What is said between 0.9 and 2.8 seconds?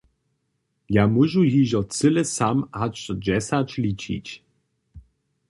Ja móžu hižo cyle sam